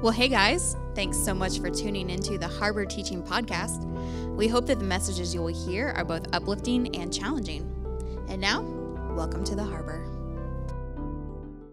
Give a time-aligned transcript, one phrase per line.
[0.00, 3.84] Well, hey guys, thanks so much for tuning into the Harbor Teaching Podcast.
[4.36, 7.62] We hope that the messages you will hear are both uplifting and challenging.
[8.28, 8.62] And now,
[9.16, 10.04] welcome to the Harbor.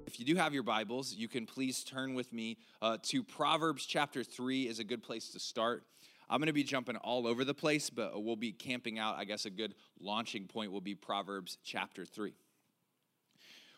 [0.07, 3.85] If you do have your Bibles, you can please turn with me uh, to Proverbs
[3.85, 5.83] chapter 3 is a good place to start.
[6.27, 9.17] I'm going to be jumping all over the place, but we'll be camping out.
[9.19, 12.33] I guess a good launching point will be Proverbs chapter 3.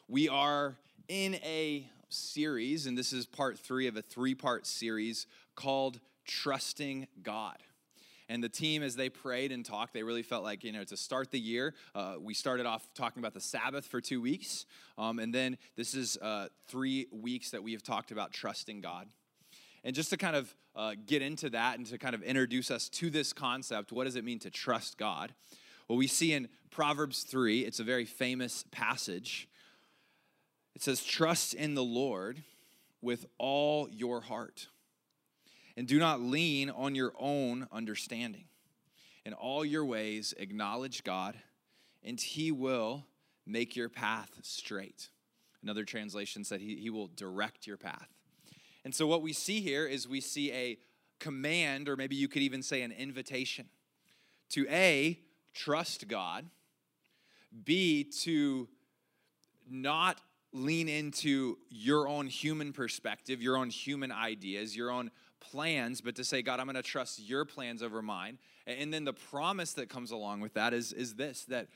[0.07, 0.77] We are
[1.09, 7.07] in a series, and this is part three of a three part series called Trusting
[7.23, 7.57] God.
[8.29, 10.97] And the team, as they prayed and talked, they really felt like, you know, to
[10.97, 14.65] start the year, uh, we started off talking about the Sabbath for two weeks.
[14.97, 19.07] Um, and then this is uh, three weeks that we have talked about trusting God.
[19.85, 22.89] And just to kind of uh, get into that and to kind of introduce us
[22.89, 25.33] to this concept, what does it mean to trust God?
[25.87, 29.47] Well, we see in Proverbs 3, it's a very famous passage.
[30.77, 32.43] It says, Trust in the Lord
[33.01, 34.67] with all your heart,
[35.75, 38.43] and do not lean on your own understanding.
[39.25, 41.35] In all your ways, acknowledge God,
[42.03, 43.07] and He will
[43.43, 45.09] make your path straight.
[45.63, 48.09] Another translation said, He, he will direct your path.
[48.85, 50.77] And so, what we see here is we see a
[51.19, 53.65] command, or maybe you could even say an invitation
[54.49, 55.21] to A,
[55.55, 56.45] trust God,
[57.65, 58.69] B, to
[59.67, 60.21] not
[60.57, 66.23] lean into your own human perspective, your own human ideas, your own plans, but to
[66.23, 68.39] say, God, I'm going to trust your plans over mine.
[68.65, 71.67] And then the promise that comes along with that is, is this that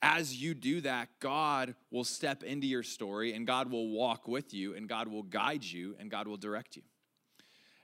[0.00, 4.54] as you do that, God will step into your story and God will walk with
[4.54, 6.82] you and God will guide you and God will direct you.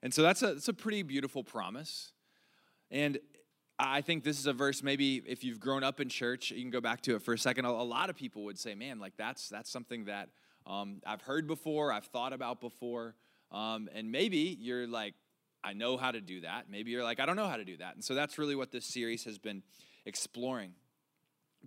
[0.02, 2.12] And so that's a, that's a pretty beautiful promise.
[2.91, 3.19] And
[3.78, 6.70] I think this is a verse maybe if you've grown up in church, you can
[6.70, 7.64] go back to it for a second.
[7.64, 10.28] A, lot of people would say, man, like that's that's something that
[10.67, 13.14] um, I've heard before, I've thought about before.
[13.50, 15.14] Um, and maybe you're like,
[15.62, 16.67] I know how to do that.
[16.70, 17.95] Maybe you're like, I don't know how to do that.
[17.95, 19.62] And so that's really what this series has been
[20.05, 20.72] exploring.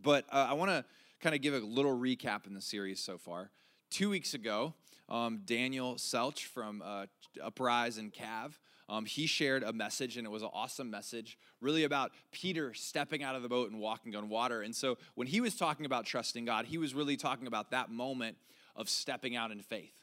[0.02, 0.86] But uh, I want to
[1.20, 3.50] kind of give a little recap in the series so far.
[3.90, 4.74] Two weeks ago,
[5.10, 7.06] um, Daniel Selch from uh,
[7.44, 8.54] Uprise and Cav
[8.90, 13.22] um, he shared a message, and it was an awesome message, really about Peter stepping
[13.22, 14.62] out of the boat and walking on water.
[14.62, 17.90] And so when he was talking about trusting God, he was really talking about that
[17.90, 18.38] moment
[18.76, 19.94] of stepping out in faith.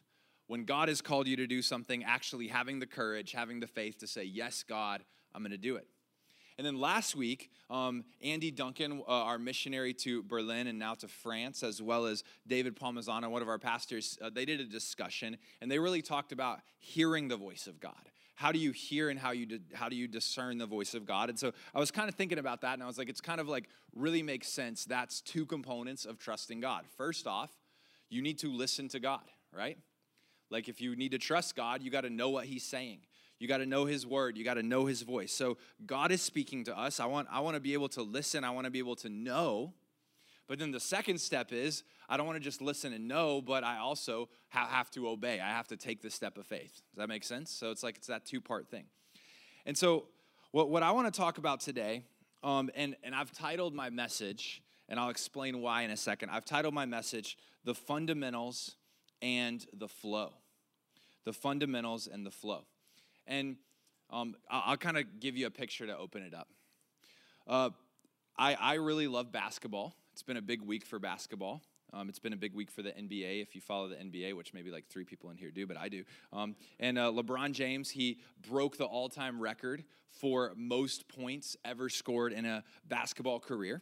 [0.48, 3.98] When God has called you to do something, actually having the courage, having the faith
[4.00, 5.02] to say, Yes, God,
[5.34, 5.86] I'm going to do it.
[6.58, 11.08] And then last week, um, Andy Duncan, uh, our missionary to Berlin and now to
[11.08, 15.36] France, as well as David Palmazano, one of our pastors, uh, they did a discussion
[15.60, 19.18] and they really talked about hearing the voice of God how do you hear and
[19.18, 21.28] how you how do you discern the voice of God?
[21.28, 23.40] And so I was kind of thinking about that, and I was like, it's kind
[23.40, 24.84] of like really makes sense.
[24.84, 26.84] That's two components of trusting God.
[26.96, 27.50] First off,
[28.10, 29.22] you need to listen to God,
[29.52, 29.78] right?
[30.50, 32.98] Like if you need to trust God, you got to know what He's saying.
[33.38, 34.36] You got to know His word.
[34.36, 35.32] You got to know His voice.
[35.32, 37.00] So God is speaking to us.
[37.00, 38.44] I want I want to be able to listen.
[38.44, 39.74] I want to be able to know
[40.46, 43.65] but then the second step is I don't want to just listen and know, but
[43.65, 45.41] I also have to obey.
[45.41, 46.82] I have to take the step of faith.
[46.92, 47.50] Does that make sense?
[47.50, 48.84] So it's like it's that two part thing.
[49.66, 50.04] And so,
[50.53, 52.04] what, what I want to talk about today,
[52.43, 56.31] um, and, and I've titled my message, and I'll explain why in a second.
[56.31, 58.76] I've titled my message, The Fundamentals
[59.22, 60.34] and the Flow.
[61.25, 62.66] The Fundamentals and the Flow.
[63.26, 63.56] And
[64.10, 66.48] um, I'll, I'll kind of give you a picture to open it up.
[67.47, 67.70] Uh,
[68.37, 69.94] I, I really love basketball.
[70.12, 71.62] It's been a big week for basketball.
[71.94, 74.53] Um, it's been a big week for the NBA if you follow the NBA, which
[74.53, 76.03] maybe like three people in here do, but I do.
[76.32, 78.19] Um, and uh, LeBron James, he
[78.49, 83.81] broke the all time record for most points ever scored in a basketball career.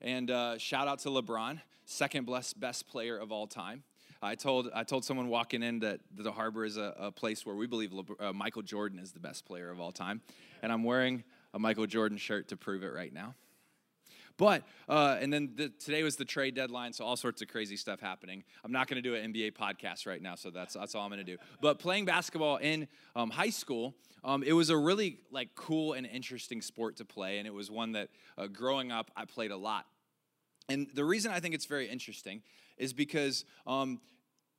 [0.00, 3.84] And uh, shout out to LeBron, second best, best player of all time.
[4.20, 7.54] I told, I told someone walking in that the harbor is a, a place where
[7.54, 10.20] we believe uh, Michael Jordan is the best player of all time.
[10.62, 11.22] And I'm wearing
[11.54, 13.34] a Michael Jordan shirt to prove it right now.
[14.38, 17.76] But, uh, and then the, today was the trade deadline, so all sorts of crazy
[17.76, 18.44] stuff happening.
[18.64, 21.10] I'm not going to do an NBA podcast right now, so that's, that's all I'm
[21.10, 21.38] going to do.
[21.62, 23.94] But playing basketball in um, high school,
[24.24, 27.70] um, it was a really like cool and interesting sport to play, and it was
[27.70, 29.86] one that uh, growing up I played a lot.
[30.68, 32.42] And the reason I think it's very interesting
[32.76, 34.00] is because um,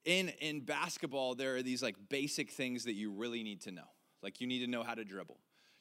[0.06, 3.90] in in basketball there are these like basic things that you really need to know.
[4.24, 5.38] Like you need to know how to dribble,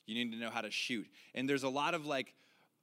[0.06, 2.34] you need to know how to shoot, and there's a lot of like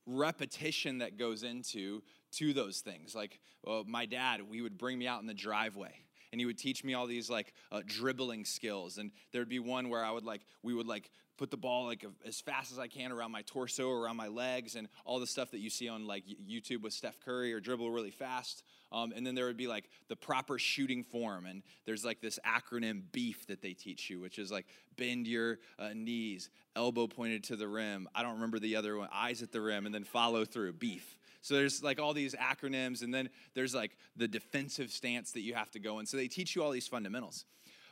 [0.06, 2.02] repetition that goes into
[2.32, 5.94] to those things like well, my dad we would bring me out in the driveway
[6.34, 8.98] and he would teach me all these like uh, dribbling skills.
[8.98, 12.06] And there'd be one where I would like, we would like put the ball like
[12.26, 15.52] as fast as I can around my torso, around my legs, and all the stuff
[15.52, 18.64] that you see on like YouTube with Steph Curry or dribble really fast.
[18.92, 22.40] Um, and then there would be like the proper shooting form, and there's like this
[22.46, 27.44] acronym BEEF that they teach you, which is like bend your uh, knees, elbow pointed
[27.46, 28.08] to the rim.
[28.14, 30.74] I don't remember the other one, eyes at the rim, and then follow through.
[30.74, 31.18] BEEF.
[31.42, 35.56] So there's like all these acronyms, and then there's like the defensive stance that you
[35.56, 36.06] have to go in.
[36.06, 37.46] So they teach you all these fundamentals.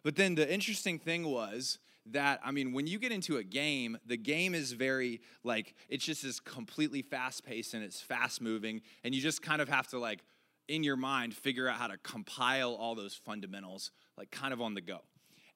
[0.03, 3.97] But then the interesting thing was that I mean, when you get into a game,
[4.05, 8.81] the game is very like it's just is completely fast paced and it's fast moving,
[9.03, 10.23] and you just kind of have to like
[10.67, 14.73] in your mind figure out how to compile all those fundamentals like kind of on
[14.73, 14.99] the go.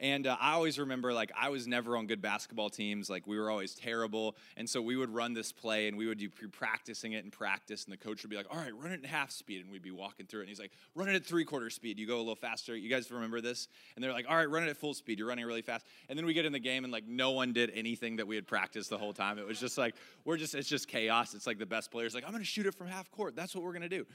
[0.06, 3.10] And uh, I always remember, like, I was never on good basketball teams.
[3.10, 4.36] Like, we were always terrible.
[4.56, 7.86] And so we would run this play and we would be practicing it in practice.
[7.86, 9.64] And the coach would be like, all right, run it in half speed.
[9.64, 10.44] And we'd be walking through it.
[10.44, 11.98] And he's like, run it at three quarter speed.
[11.98, 12.78] You go a little faster.
[12.78, 13.68] You guys remember this?
[13.96, 15.18] And they're like, all right, run it at full speed.
[15.18, 15.88] You're running really fast.
[16.08, 18.36] And then we get in the game and, like, no one did anything that we
[18.36, 19.40] had practiced the whole time.
[19.40, 21.34] It was just like, we're just, it's just chaos.
[21.34, 23.36] It's like the best players, like, I'm going to shoot it from half court.
[23.36, 24.06] That's what we're going to do.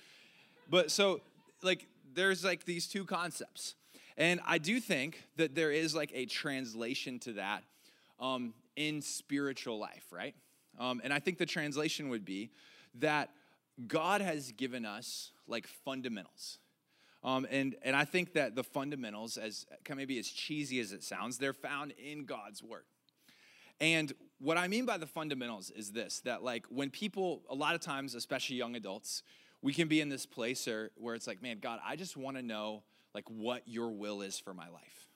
[0.71, 1.21] But so,
[1.65, 3.75] like, there's like these two concepts
[4.21, 7.65] and I do think that there is like a translation to that
[8.21, 10.35] um, in spiritual life, right?
[10.79, 12.51] Um, and I think the translation would be
[12.97, 13.31] that
[13.87, 16.59] God has given us like fundamentals.
[17.25, 21.39] Um, and, and I think that the fundamentals, as maybe as cheesy as it sounds,
[21.39, 22.85] they're found in God's word.
[23.81, 27.75] And what I mean by the fundamentals is this that, like, when people, a lot
[27.75, 29.23] of times, especially young adults,
[29.63, 32.37] we can be in this place where, where it's like, man, God, I just want
[32.37, 32.83] to know
[33.15, 35.09] like what your will is for my life.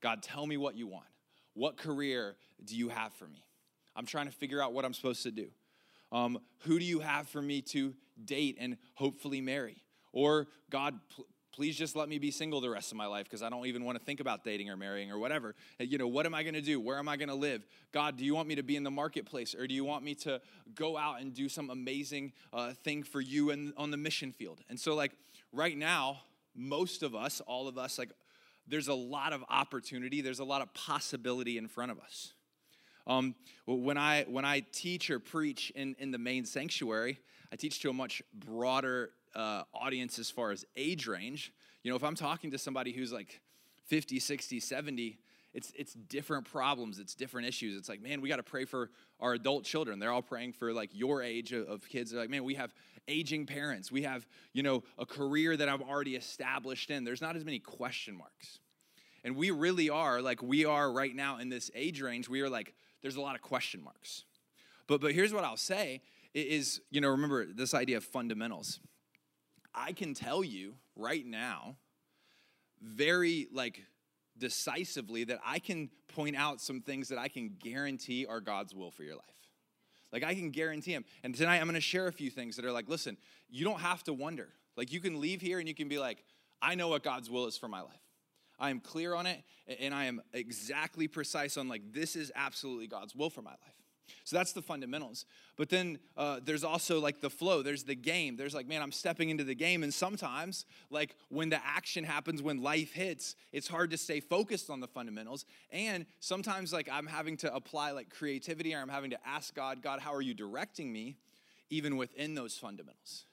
[0.00, 1.06] God, tell me what you want.
[1.54, 3.44] What career do you have for me?
[3.96, 5.48] I'm trying to figure out what I'm supposed to do.
[6.12, 7.94] Um, who do you have for me to
[8.24, 9.76] date and hopefully marry?
[10.12, 13.42] Or, God, pl- please just let me be single the rest of my life because
[13.42, 15.54] I don't even want to think about dating or marrying or whatever.
[15.78, 16.80] You know, what am I going to do?
[16.80, 17.66] Where am I going to live?
[17.92, 20.14] God, do you want me to be in the marketplace or do you want me
[20.16, 20.40] to
[20.74, 24.60] go out and do some amazing uh, thing for you and on the mission field?
[24.68, 25.12] And so, like,
[25.52, 26.22] right now,
[26.54, 28.10] most of us, all of us, like
[28.66, 32.32] there's a lot of opportunity, there's a lot of possibility in front of us.
[33.06, 33.34] Um,
[33.66, 37.18] when I when I teach or preach in, in the main sanctuary,
[37.52, 41.52] I teach to a much broader uh, audience as far as age range.
[41.82, 43.40] You know, if I'm talking to somebody who's like
[43.86, 45.18] 50, 60, 70,
[45.52, 47.76] it's it's different problems it's different issues.
[47.76, 49.98] It's like man we got to pray for our adult children.
[49.98, 52.10] They're all praying for like your age of, of, kids.
[52.10, 52.72] They're like man we have
[53.08, 53.90] aging parents.
[53.90, 57.04] We have you know a career that i'm already established in.
[57.04, 58.60] There's not as many question marks.
[59.24, 62.48] And we really are like we are right now in this age range we are
[62.48, 64.24] like there's a lot of question marks.
[64.86, 66.00] But but here's what i'll say
[66.32, 68.80] is you know remember this idea of fundamentals.
[69.74, 71.76] I can tell you right now
[72.82, 73.84] very like
[74.40, 78.90] decisively that I can point out some things that I can guarantee are God's will
[78.90, 79.24] for your life.
[80.12, 81.04] Like I can guarantee them.
[81.22, 83.16] And tonight I'm going to share a few things that are like, listen,
[83.48, 84.48] you don't have to wonder.
[84.76, 86.24] Like you can leave here and you can be like,
[86.60, 87.92] I know what God's will is for my life.
[88.58, 89.42] I am clear on it
[89.78, 93.79] and I am exactly precise on like this is absolutely God's will for my life.
[94.24, 95.24] So that's the fundamentals.
[95.56, 97.62] But then uh, there's also like the flow.
[97.62, 98.36] There's the game.
[98.36, 99.82] There's like, man, I'm stepping into the game.
[99.82, 104.70] And sometimes, like when the action happens, when life hits, it's hard to stay focused
[104.70, 105.44] on the fundamentals.
[105.70, 109.82] And sometimes, like, I'm having to apply like creativity or I'm having to ask God,
[109.82, 111.16] God, how are you directing me,
[111.68, 113.24] even within those fundamentals?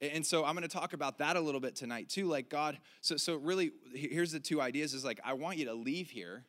[0.00, 2.26] And so I'm going to talk about that a little bit tonight too.
[2.26, 5.74] Like God, so so really, here's the two ideas: is like I want you to
[5.74, 6.44] leave here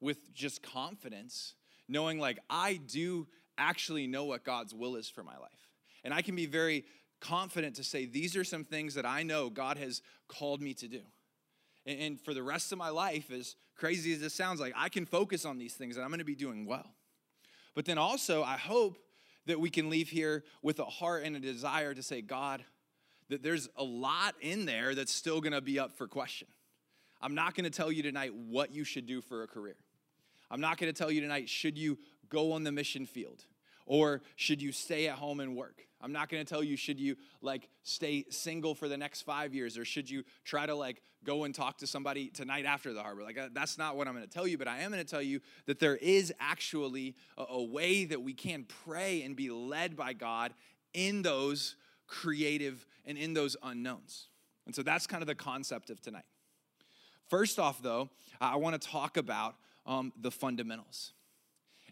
[0.00, 1.54] with just confidence
[1.88, 3.26] knowing like I do
[3.58, 5.68] actually know what God's will is for my life.
[6.04, 6.84] And I can be very
[7.20, 10.88] confident to say, these are some things that I know God has called me to
[10.88, 11.02] do.
[11.86, 15.06] And for the rest of my life, as crazy as this sounds like, I can
[15.06, 16.94] focus on these things and I'm gonna be doing well.
[17.74, 18.98] But then also, I hope
[19.46, 22.64] that we can leave here with a heart and a desire to say, God,
[23.28, 26.48] that there's a lot in there that's still gonna be up for question.
[27.20, 29.76] I'm not gonna tell you tonight what you should do for a career.
[30.52, 33.44] I'm not going to tell you tonight, should you go on the mission field
[33.86, 35.86] or should you stay at home and work?
[35.98, 39.54] I'm not going to tell you, should you like stay single for the next five
[39.54, 43.02] years or should you try to like go and talk to somebody tonight after the
[43.02, 43.22] harbor?
[43.22, 45.10] Like, uh, that's not what I'm going to tell you, but I am going to
[45.10, 49.48] tell you that there is actually a, a way that we can pray and be
[49.48, 50.52] led by God
[50.92, 54.28] in those creative and in those unknowns.
[54.66, 56.24] And so that's kind of the concept of tonight.
[57.28, 59.54] First off, though, I want to talk about
[59.86, 61.12] um, the fundamentals.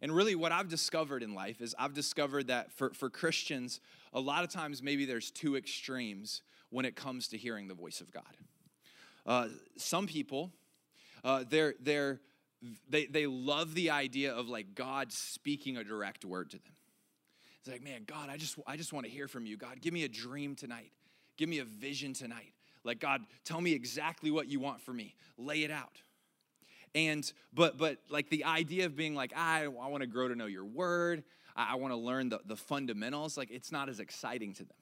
[0.03, 3.81] And really, what I've discovered in life is I've discovered that for, for Christians,
[4.13, 8.01] a lot of times maybe there's two extremes when it comes to hearing the voice
[8.01, 8.37] of God.
[9.27, 10.51] Uh, some people,
[11.23, 12.21] uh, they're, they're,
[12.89, 16.73] they, they love the idea of like God speaking a direct word to them.
[17.59, 19.59] It's like, man, God, I just, I just want to hear from you.
[19.59, 20.93] God, give me a dream tonight.
[21.37, 22.55] Give me a vision tonight.
[22.85, 25.15] Like, God, tell me exactly what you want for me.
[25.37, 26.01] Lay it out.
[26.95, 30.35] And, but, but like the idea of being like, I, I want to grow to
[30.35, 31.23] know your word.
[31.55, 33.37] I, I want to learn the, the fundamentals.
[33.37, 34.77] Like, it's not as exciting to them.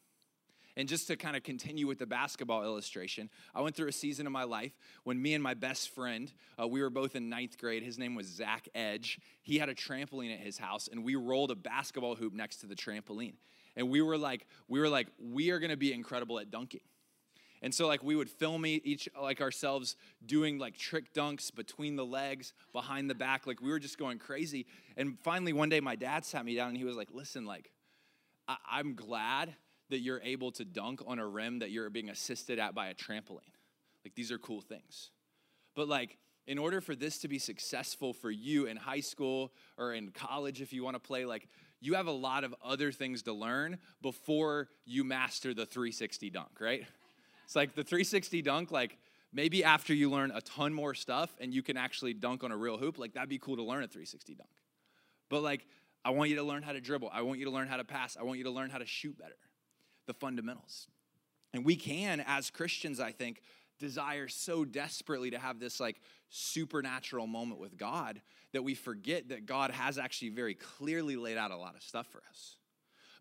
[0.77, 4.27] And just to kind of continue with the basketball illustration, I went through a season
[4.27, 4.73] of my life
[5.03, 7.83] when me and my best friend, uh, we were both in ninth grade.
[7.83, 9.19] His name was Zach Edge.
[9.43, 12.67] He had a trampoline at his house, and we rolled a basketball hoop next to
[12.67, 13.35] the trampoline.
[13.75, 16.83] And we were like, we were like, we are going to be incredible at dunking.
[17.63, 22.07] And so like we would film each like ourselves doing like trick dunks between the
[22.07, 24.67] legs, behind the back, like we were just going crazy.
[24.97, 27.71] And finally one day my dad sat me down and he was like, "Listen, like
[28.47, 29.55] I- am glad
[29.91, 32.95] that you're able to dunk on a rim that you're being assisted at by a
[32.95, 33.55] trampoline.
[34.05, 35.11] Like these are cool things.
[35.75, 39.93] But like in order for this to be successful for you in high school or
[39.93, 41.47] in college if you want to play like
[41.81, 46.61] you have a lot of other things to learn before you master the 360 dunk,
[46.61, 46.85] right?
[47.49, 48.99] It's like the 360 dunk like
[49.33, 52.57] maybe after you learn a ton more stuff and you can actually dunk on a
[52.59, 54.51] real hoop, like that'd be cool to learn a 360 dunk.
[55.31, 55.65] But like
[56.05, 57.09] I want you to learn how to dribble.
[57.11, 58.19] I want you to learn how to pass.
[58.21, 59.39] I want you to learn how to shoot better
[60.07, 60.89] the fundamentals.
[61.55, 63.41] And we can, as Christians, I think,
[63.79, 68.21] desire so desperately to have this like supernatural moment with God
[68.53, 72.09] that we forget that God has actually very clearly laid out a lot of stuff
[72.09, 72.57] for us.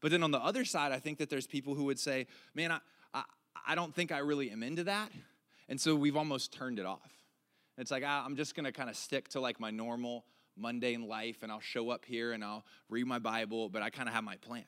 [0.01, 2.73] But then on the other side, I think that there's people who would say, man,
[3.13, 3.23] I,
[3.67, 5.11] I don't think I really am into that.
[5.69, 7.11] And so we've almost turned it off.
[7.77, 11.43] It's like, ah, I'm just gonna kind of stick to like my normal mundane life
[11.43, 14.23] and I'll show up here and I'll read my Bible, but I kind of have
[14.23, 14.65] my plan.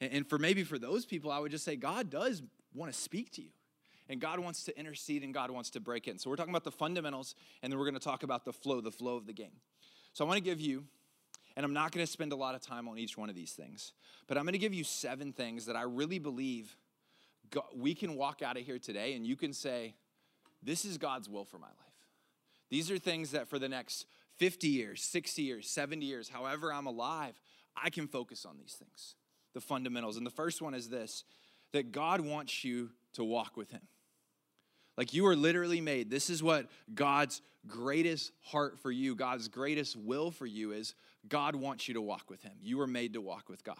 [0.00, 2.42] And for maybe for those people, I would just say God does
[2.74, 3.50] want to speak to you.
[4.08, 6.18] And God wants to intercede and God wants to break in.
[6.18, 8.80] So we're talking about the fundamentals, and then we're going to talk about the flow,
[8.80, 9.60] the flow of the game.
[10.14, 10.84] So I want to give you,
[11.56, 13.52] and I'm not going to spend a lot of time on each one of these
[13.52, 13.92] things,
[14.26, 16.76] but I'm going to give you seven things that I really believe
[17.50, 19.94] God, we can walk out of here today and you can say,
[20.62, 21.76] This is God's will for my life.
[22.70, 24.06] These are things that for the next
[24.38, 27.38] 50 years, 60 years, 70 years, however I'm alive,
[27.76, 29.14] I can focus on these things
[29.52, 30.16] the fundamentals.
[30.16, 31.24] And the first one is this
[31.72, 33.82] that God wants you to walk with Him.
[34.96, 36.10] Like you are literally made.
[36.10, 40.94] This is what God's greatest heart for you, God's greatest will for you is
[41.28, 42.52] God wants you to walk with Him.
[42.62, 43.76] You were made to walk with God.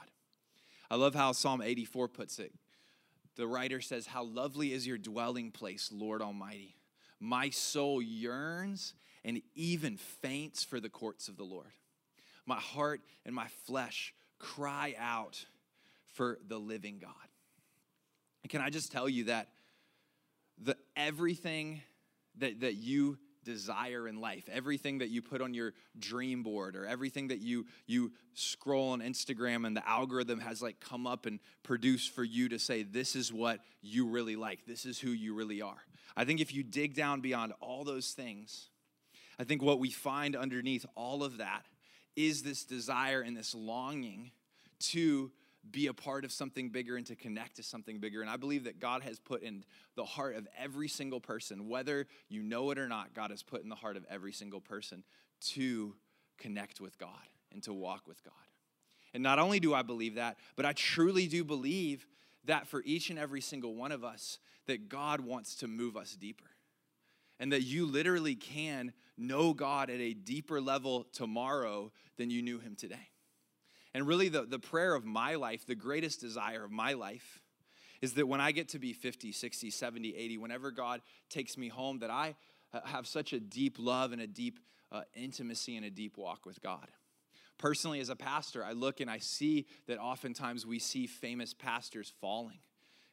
[0.90, 2.52] I love how Psalm 84 puts it.
[3.40, 6.76] The writer says, How lovely is your dwelling place, Lord Almighty.
[7.20, 8.92] My soul yearns
[9.24, 11.72] and even faints for the courts of the Lord.
[12.44, 15.42] My heart and my flesh cry out
[16.12, 17.14] for the living God.
[18.42, 19.48] And can I just tell you that
[20.62, 21.80] the everything
[22.40, 26.86] that, that you desire in life, everything that you put on your dream board or
[26.86, 31.40] everything that you you scroll on Instagram and the algorithm has like come up and
[31.62, 34.66] produced for you to say this is what you really like.
[34.66, 35.82] This is who you really are.
[36.16, 38.68] I think if you dig down beyond all those things,
[39.38, 41.64] I think what we find underneath all of that
[42.16, 44.32] is this desire and this longing
[44.80, 45.30] to
[45.68, 48.22] be a part of something bigger and to connect to something bigger.
[48.22, 49.64] And I believe that God has put in
[49.94, 53.62] the heart of every single person, whether you know it or not, God has put
[53.62, 55.04] in the heart of every single person
[55.52, 55.94] to
[56.38, 57.10] connect with God
[57.52, 58.32] and to walk with God.
[59.12, 62.06] And not only do I believe that, but I truly do believe
[62.44, 66.14] that for each and every single one of us, that God wants to move us
[66.14, 66.46] deeper.
[67.38, 72.58] And that you literally can know God at a deeper level tomorrow than you knew
[72.58, 73.09] him today.
[73.94, 77.40] And really, the, the prayer of my life, the greatest desire of my life,
[78.00, 81.68] is that when I get to be 50, 60, 70, 80, whenever God takes me
[81.68, 82.36] home, that I
[82.84, 84.60] have such a deep love and a deep
[84.92, 86.88] uh, intimacy and a deep walk with God.
[87.58, 92.12] Personally, as a pastor, I look and I see that oftentimes we see famous pastors
[92.20, 92.58] falling.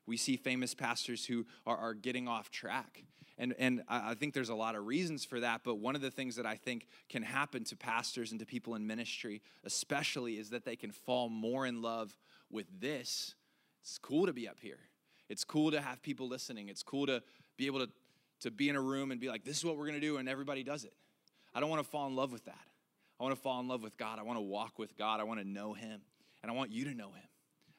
[0.08, 3.04] We see famous pastors who are, are getting off track.
[3.38, 6.10] And, and I think there's a lot of reasons for that, but one of the
[6.10, 10.50] things that I think can happen to pastors and to people in ministry, especially, is
[10.50, 12.18] that they can fall more in love
[12.50, 13.36] with this.
[13.84, 14.80] It's cool to be up here.
[15.30, 16.70] It's cool to have people listening.
[16.70, 17.22] It's cool to
[17.58, 17.90] be able to,
[18.40, 20.18] to be in a room and be like, this is what we're going to do,
[20.18, 20.94] and everybody does it.
[21.54, 22.66] I don't want to fall in love with that.
[23.20, 24.18] I want to fall in love with God.
[24.18, 25.20] I want to walk with God.
[25.20, 26.02] I want to know Him,
[26.42, 27.28] and I want you to know Him.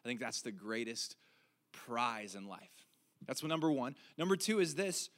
[0.05, 1.17] I think that's the greatest
[1.87, 2.61] prize in life.
[3.27, 3.97] That's what number one.
[4.17, 5.11] Number two is this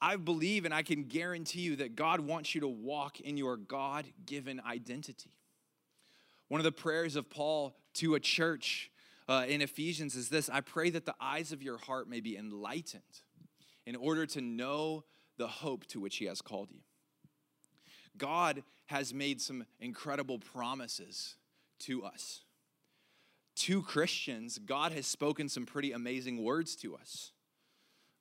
[0.00, 3.56] I believe and I can guarantee you that God wants you to walk in your
[3.56, 5.36] God given identity.
[6.48, 8.90] One of the prayers of Paul to a church
[9.28, 12.36] uh, in Ephesians is this I pray that the eyes of your heart may be
[12.36, 13.02] enlightened
[13.86, 15.04] in order to know
[15.36, 16.80] the hope to which He has called you.
[18.16, 21.36] God has made some incredible promises
[21.80, 22.42] to us.
[23.56, 27.32] To Christians, God has spoken some pretty amazing words to us.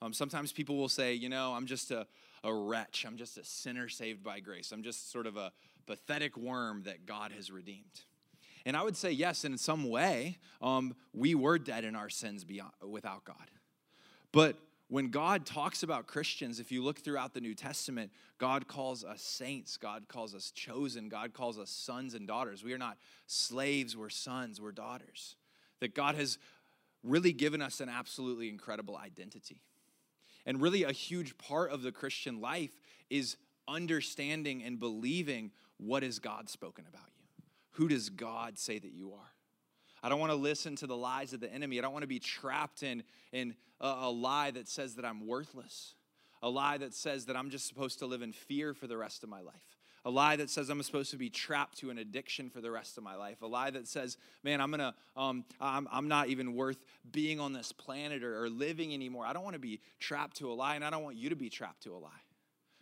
[0.01, 2.07] Um, sometimes people will say, you know, I'm just a,
[2.43, 3.05] a wretch.
[3.07, 4.71] I'm just a sinner saved by grace.
[4.71, 5.51] I'm just sort of a
[5.85, 8.01] pathetic worm that God has redeemed.
[8.65, 12.43] And I would say, yes, in some way, um, we were dead in our sins
[12.43, 13.35] beyond, without God.
[14.31, 14.57] But
[14.89, 19.21] when God talks about Christians, if you look throughout the New Testament, God calls us
[19.21, 22.63] saints, God calls us chosen, God calls us sons and daughters.
[22.63, 25.35] We are not slaves, we're sons, we're daughters.
[25.79, 26.39] That God has
[27.03, 29.61] really given us an absolutely incredible identity.
[30.45, 32.81] And really, a huge part of the Christian life
[33.11, 37.43] is understanding and believing what has God spoken about you.
[37.73, 39.31] Who does God say that you are?
[40.01, 41.79] I don't want to listen to the lies of the enemy.
[41.79, 45.27] I don't want to be trapped in, in a, a, lie that says that I'm
[45.27, 45.93] worthless,
[46.41, 49.23] a lie that says that I'm just supposed to live in fear for the rest
[49.23, 49.77] of my life.
[50.05, 52.97] A lie that says I'm supposed to be trapped to an addiction for the rest
[52.97, 53.41] of my life.
[53.41, 56.77] A lie that says, man, I'm gonna, um, I'm, I'm not even worth
[57.11, 59.25] being on this planet or, or living anymore.
[59.25, 61.35] I don't want to be trapped to a lie, and I don't want you to
[61.35, 62.09] be trapped to a lie.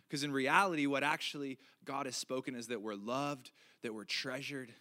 [0.08, 3.50] Because in reality, what actually God has spoken is that we're loved,
[3.82, 4.72] that we're treasured,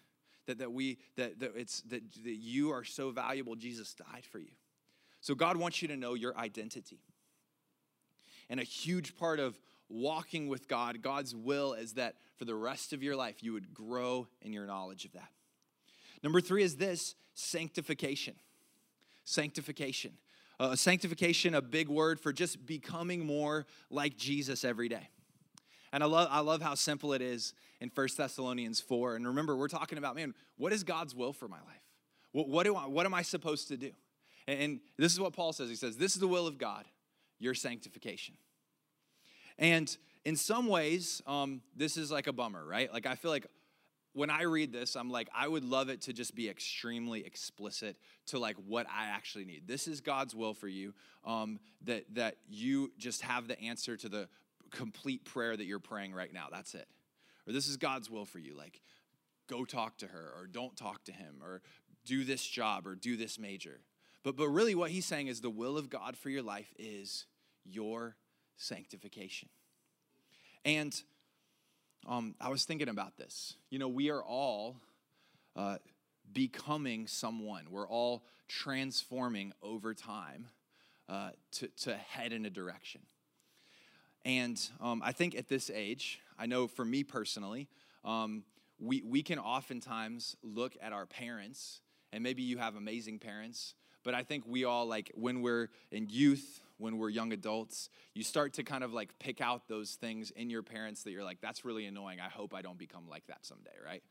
[0.48, 4.40] that, that we that, that it's that, that you are so valuable jesus died for
[4.40, 4.52] you.
[5.22, 7.00] So god wants you to know your identity.
[8.50, 12.94] And a huge part of walking with god god's will is that for the rest
[12.94, 15.30] of your life you would grow in your knowledge of that.
[16.24, 18.36] Number three is this sanctification.
[19.24, 20.14] Sanctification.
[20.60, 25.10] Uh, sanctification a big word for just becoming more like jesus every day
[25.98, 29.16] and I love, I love how simple it is in 1 Thessalonians 4.
[29.16, 31.82] And remember, we're talking about, man, what is God's will for my life?
[32.34, 33.90] What, what, do I, what am I supposed to do?
[34.48, 35.70] And, and this is what Paul says.
[35.70, 36.86] He says, This is the will of God,
[37.40, 38.36] your sanctification.
[39.58, 42.94] And in some ways, um, this is like a bummer, right?
[42.94, 43.48] Like, I feel like
[44.14, 47.98] when I read this, I'm like, I would love it to just be extremely explicit
[48.28, 49.64] to like what I actually need.
[49.68, 50.94] This is God's will for you.
[51.26, 54.30] Um, that that you just have the answer to the
[54.72, 56.48] complete prayer that you're praying right now.
[56.52, 56.88] That's it.
[57.48, 58.56] Or this is God's will for you.
[58.56, 58.82] Like,
[59.48, 61.62] go talk to her, or don't talk to him, or
[62.06, 63.80] do this job, or do this major.
[64.24, 67.26] But, but really, what he's saying is the will of God for your life is
[67.64, 68.16] your
[68.58, 69.50] sanctification.
[70.66, 71.02] And
[72.08, 73.56] um, I was thinking about this.
[73.70, 74.78] You know, we are all
[75.56, 75.78] uh,
[76.34, 80.48] becoming someone, we're all transforming over time
[81.10, 83.02] uh, to, to head in a direction.
[84.28, 87.70] And um, I think at this age, I know for me personally,
[88.04, 88.44] um,
[88.78, 91.80] we, we can oftentimes look at our parents,
[92.12, 96.08] and maybe you have amazing parents, but I think we all, like, when we're in
[96.10, 100.32] youth, when we're young adults, you start to kind of like pick out those things
[100.32, 102.20] in your parents that you're like, that's really annoying.
[102.20, 104.04] I hope I don't become like that someday, right?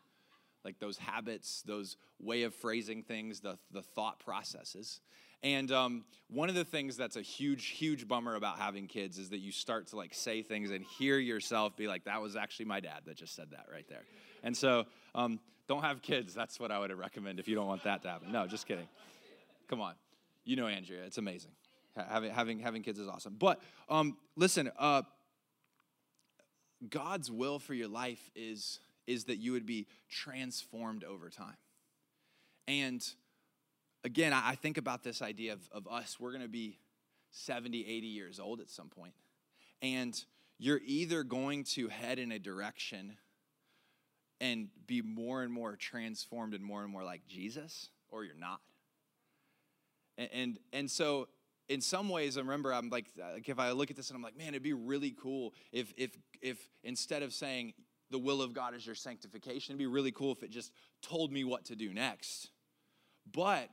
[0.65, 5.01] Like those habits, those way of phrasing things, the, the thought processes.
[5.43, 9.31] And um, one of the things that's a huge, huge bummer about having kids is
[9.31, 12.67] that you start to like say things and hear yourself be like, that was actually
[12.67, 14.03] my dad that just said that right there.
[14.43, 16.35] And so um, don't have kids.
[16.35, 18.33] That's what I would recommend if you don't want that to happen.
[18.33, 18.89] No, just kidding.
[19.69, 19.95] Come on.
[20.45, 21.05] You know Andrea.
[21.05, 21.53] It's amazing.
[21.97, 23.37] Having, having, having kids is awesome.
[23.39, 25.03] But um, listen, uh,
[26.89, 31.57] God's will for your life is, is that you would be transformed over time.
[32.69, 33.07] And
[34.07, 36.19] again, I think about this idea of, of us.
[36.21, 36.79] We're going to be
[37.33, 39.13] 70, 80 years old at some point.
[39.83, 40.19] And
[40.59, 43.17] you're either going to head in a direction
[44.41, 48.61] and be more and more transformed and more and more like Jesus, or you're not.
[50.17, 51.27] And, and, and so,
[51.69, 54.23] in some ways, I remember I'm like, like, if I look at this and I'm
[54.23, 57.75] like, man, it'd be really cool if, if, if instead of saying
[58.11, 60.71] the will of God is your sanctification, it'd be really cool if it just
[61.03, 62.51] told me what to do next.
[63.33, 63.69] But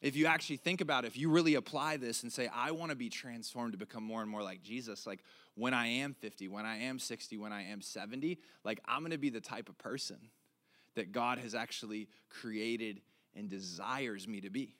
[0.00, 2.90] if you actually think about it, if you really apply this and say, I want
[2.90, 5.24] to be transformed to become more and more like Jesus, like
[5.56, 9.10] when I am 50, when I am 60, when I am 70, like I'm going
[9.10, 10.18] to be the type of person
[10.94, 13.00] that God has actually created
[13.34, 14.74] and desires me to be.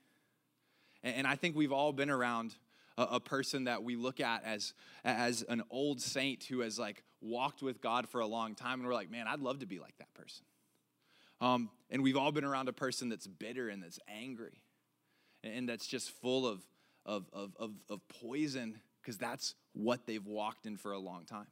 [1.04, 2.56] And, I think we've all been around
[2.96, 7.04] a, a person that we look at as, as an old saint who has like
[7.20, 9.78] walked with God for a long time, and we're like, man, I'd love to be
[9.78, 10.44] like that person.
[11.40, 14.60] Um, and we've all been around a person that's bitter and that's angry
[15.42, 16.60] and that's just full of,
[17.06, 21.46] of, of, of, of poison because that's what they've walked in for a long time.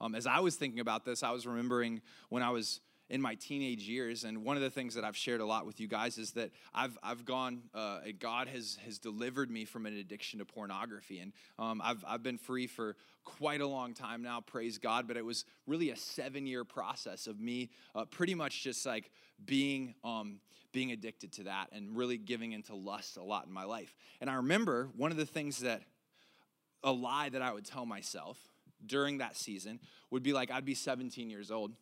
[0.00, 2.80] Um, as I was thinking about this, I was remembering when I was
[3.14, 5.78] in my teenage years, and one of the things that I've shared a lot with
[5.78, 7.62] you guys is that I've I've gone.
[7.72, 12.24] Uh, God has has delivered me from an addiction to pornography, and um, I've I've
[12.24, 14.40] been free for quite a long time now.
[14.40, 15.06] Praise God!
[15.06, 19.12] But it was really a seven year process of me uh, pretty much just like
[19.46, 20.40] being um,
[20.72, 23.94] being addicted to that and really giving into lust a lot in my life.
[24.20, 25.82] And I remember one of the things that
[26.82, 28.38] a lie that I would tell myself
[28.84, 29.78] during that season
[30.10, 31.74] would be like I'd be 17 years old.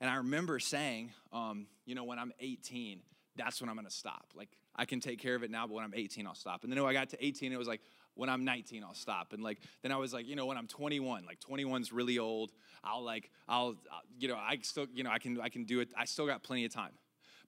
[0.00, 3.00] And I remember saying, um, you know, when I'm 18,
[3.36, 4.26] that's when I'm gonna stop.
[4.34, 6.64] Like, I can take care of it now, but when I'm 18, I'll stop.
[6.64, 7.80] And then when I got to 18, it was like,
[8.14, 9.32] when I'm 19, I'll stop.
[9.32, 12.52] And like, then I was like, you know, when I'm 21, like 21's really old.
[12.84, 15.80] I'll like, I'll, I'll, you know, I still, you know, I can, I can do
[15.80, 15.90] it.
[15.96, 16.92] I still got plenty of time.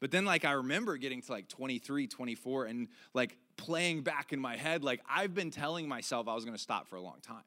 [0.00, 4.40] But then like, I remember getting to like 23, 24 and like playing back in
[4.40, 7.44] my head, like I've been telling myself I was gonna stop for a long time.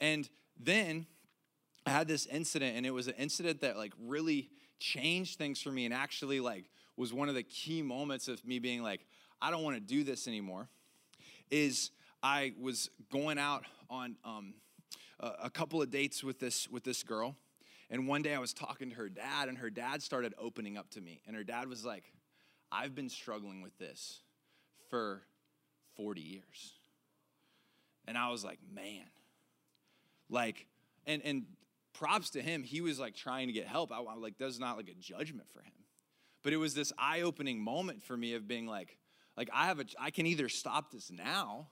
[0.00, 0.28] And
[0.60, 1.06] then
[1.88, 5.70] I had this incident, and it was an incident that like really changed things for
[5.70, 6.66] me and actually like
[6.98, 9.06] was one of the key moments of me being like,
[9.40, 10.68] I don't want to do this anymore.
[11.50, 11.90] Is
[12.22, 14.52] I was going out on um,
[15.18, 17.36] a, a couple of dates with this with this girl,
[17.88, 20.90] and one day I was talking to her dad, and her dad started opening up
[20.90, 22.12] to me, and her dad was like,
[22.70, 24.20] "I've been struggling with this
[24.90, 25.22] for
[25.96, 26.74] 40 years,"
[28.06, 29.06] and I was like, "Man."
[30.28, 30.66] Like,
[31.06, 31.46] and and
[31.98, 33.90] props to him, he was like trying to get help.
[33.92, 35.72] I, am like, that's not like a judgment for him.
[36.44, 38.96] But it was this eye-opening moment for me of being like,
[39.36, 41.68] like I have a I can either stop this now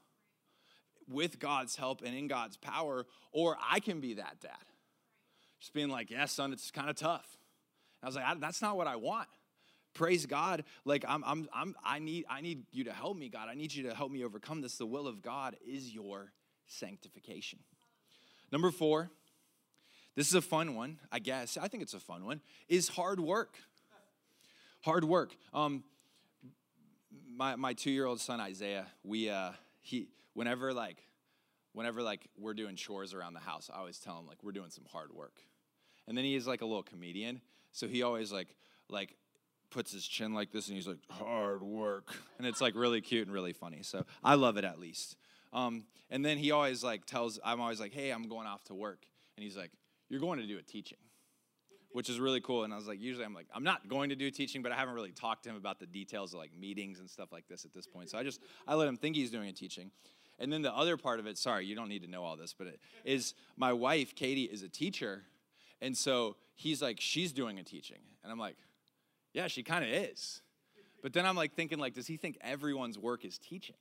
[1.08, 4.50] with God's help and in God's power, or I can be that dad.
[5.60, 7.38] Just being like, yeah, son, it's kind of tough.
[8.02, 9.28] And I was like, I, that's not what I want.
[9.94, 10.64] Praise God.
[10.84, 13.48] Like I'm, I'm, I'm, I need, I need you to help me, God.
[13.48, 14.76] I need you to help me overcome this.
[14.76, 16.32] The will of God is your
[16.66, 17.60] sanctification.
[18.52, 19.10] Number four,
[20.16, 21.56] this is a fun one, I guess.
[21.56, 23.56] I think it's a fun one, is hard work.
[24.80, 25.36] Hard work.
[25.54, 25.84] Um,
[27.28, 29.50] my, my two-year-old son Isaiah, we uh,
[29.80, 30.98] he whenever like
[31.72, 34.70] whenever like we're doing chores around the house, I always tell him like we're doing
[34.70, 35.40] some hard work.
[36.08, 37.40] And then he is like a little comedian,
[37.72, 38.48] so he always like
[38.88, 39.14] like
[39.70, 43.26] puts his chin like this and he's like hard work, and it's like really cute
[43.26, 43.82] and really funny.
[43.82, 45.16] So I love it at least.
[45.52, 48.74] Um, and then he always like tells, I'm always like, hey, I'm going off to
[48.74, 49.04] work.
[49.36, 49.72] And he's like,
[50.08, 50.98] you're going to do a teaching,
[51.92, 52.64] which is really cool.
[52.64, 54.76] And I was like, usually I'm like, I'm not going to do teaching, but I
[54.76, 57.64] haven't really talked to him about the details of like meetings and stuff like this
[57.64, 58.10] at this point.
[58.10, 59.90] So I just, I let him think he's doing a teaching.
[60.38, 62.54] And then the other part of it, sorry, you don't need to know all this,
[62.56, 65.22] but it is my wife, Katie, is a teacher.
[65.80, 68.00] And so he's like, she's doing a teaching.
[68.22, 68.56] And I'm like,
[69.32, 70.42] yeah, she kind of is.
[71.02, 73.76] But then I'm like thinking, like, does he think everyone's work is teaching?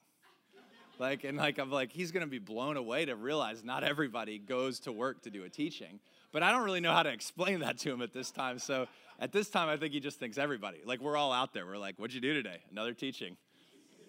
[0.98, 4.80] Like, and like, I'm like, he's gonna be blown away to realize not everybody goes
[4.82, 6.00] to work to do a teaching.
[6.36, 8.60] But I don't really know how to explain that to him at this time.
[8.60, 8.88] So
[9.22, 10.80] at this time, I think he just thinks everybody.
[10.84, 11.66] Like, we're all out there.
[11.66, 12.58] We're like, what'd you do today?
[12.70, 13.38] Another teaching.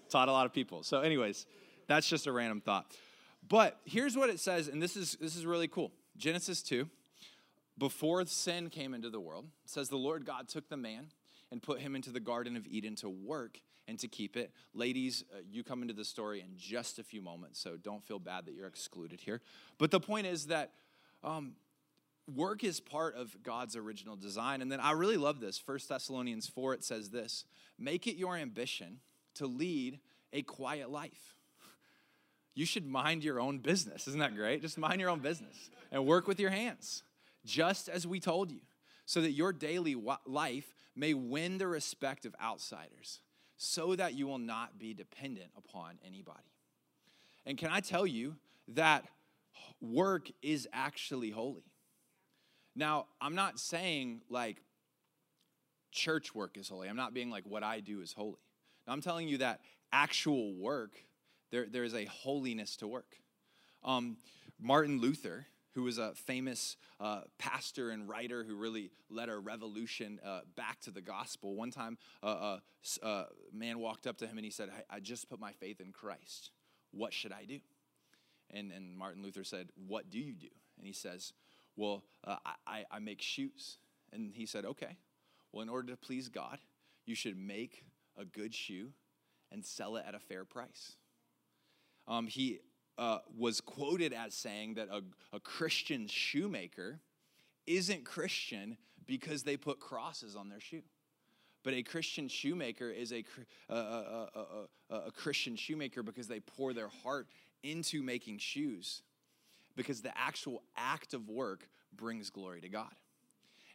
[0.08, 0.82] Taught a lot of people.
[0.82, 1.46] So, anyways,
[1.86, 2.92] that's just a random thought.
[3.48, 5.92] But here's what it says, and this is this is really cool.
[6.16, 6.88] Genesis 2.
[7.78, 11.12] Before sin came into the world, says the Lord God took the man
[11.52, 14.50] and put him into the Garden of Eden to work and to keep it.
[14.74, 18.18] Ladies, uh, you come into the story in just a few moments, so don't feel
[18.18, 19.42] bad that you're excluded here.
[19.78, 20.72] But the point is that
[21.22, 21.52] um,
[22.34, 24.62] work is part of God's original design.
[24.62, 25.62] And then I really love this.
[25.64, 27.44] 1 Thessalonians 4, it says this
[27.78, 29.00] Make it your ambition
[29.34, 30.00] to lead
[30.32, 31.36] a quiet life.
[32.54, 34.08] You should mind your own business.
[34.08, 34.62] Isn't that great?
[34.62, 37.02] Just mind your own business and work with your hands,
[37.44, 38.60] just as we told you,
[39.04, 39.94] so that your daily
[40.26, 43.20] life may win the respect of outsiders
[43.56, 46.52] so that you will not be dependent upon anybody.
[47.44, 48.36] And can I tell you
[48.68, 49.04] that
[49.80, 51.64] work is actually holy?
[52.76, 54.62] Now, I'm not saying like
[55.90, 56.88] church work is holy.
[56.88, 58.36] I'm not being like what I do is holy.
[58.86, 59.60] Now, I'm telling you that
[59.92, 60.92] actual work,
[61.50, 63.16] there, there is a holiness to work.
[63.82, 64.18] Um,
[64.60, 70.20] Martin Luther, who was a famous uh, pastor and writer who really led a revolution
[70.24, 71.54] uh, back to the gospel.
[71.54, 72.58] One time, uh,
[73.02, 75.92] a man walked up to him and he said, I just put my faith in
[75.92, 76.50] Christ.
[76.92, 77.58] What should I do?
[78.50, 80.48] And, and Martin Luther said, What do you do?
[80.78, 81.32] And he says,
[81.76, 82.36] Well, uh,
[82.66, 83.78] I, I make shoes.
[84.12, 84.96] And he said, Okay.
[85.52, 86.58] Well, in order to please God,
[87.06, 87.84] you should make
[88.18, 88.90] a good shoe
[89.50, 90.96] and sell it at a fair price.
[92.08, 92.60] Um, he
[92.98, 95.02] uh, was quoted as saying that a,
[95.34, 97.00] a Christian shoemaker
[97.66, 100.82] isn't Christian because they put crosses on their shoe.
[101.62, 103.24] But a Christian shoemaker is a,
[103.68, 107.26] a, a, a, Christian shoemaker because they pour their heart
[107.64, 109.02] into making shoes,
[109.76, 112.92] because the actual act of work brings glory to God.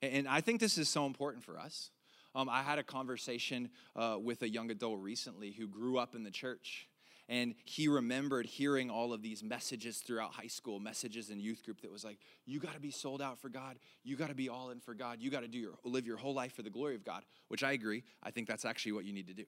[0.02, 1.92] And I think this is so important for us.
[2.34, 6.24] Um, I had a conversation uh, with a young adult recently who grew up in
[6.24, 6.88] the church.
[7.30, 11.82] And he remembered hearing all of these messages throughout high school, messages in youth group
[11.82, 13.78] that was like, you got to be sold out for God.
[14.04, 15.20] You got to be all in for God.
[15.22, 17.64] You got to do your live your whole life for the glory of God, which
[17.64, 18.04] I agree.
[18.22, 19.46] I think that's actually what you need to do.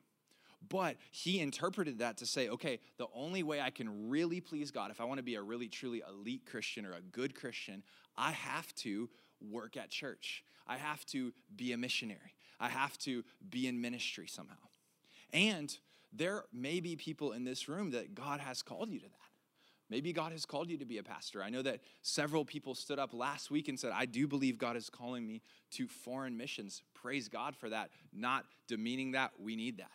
[0.70, 4.92] But he interpreted that to say, okay, the only way I can really please God,
[4.92, 7.84] if I want to be a really truly elite Christian or a good Christian,
[8.18, 9.10] I have to
[9.42, 10.44] work at church.
[10.68, 12.36] I have to be a missionary.
[12.60, 14.56] I have to be in ministry somehow.
[15.34, 15.76] And
[16.14, 19.18] there may be people in this room that God has called you to that.
[19.90, 21.44] Maybe God has called you to be a pastor.
[21.44, 24.78] I know that several people stood up last week and said, I do believe God
[24.78, 26.82] is calling me to foreign missions.
[26.94, 27.90] Praise God for that.
[28.14, 29.92] Not demeaning that, we need that.